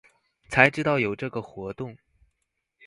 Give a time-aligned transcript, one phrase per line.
[0.49, 1.95] 才知道有這個活動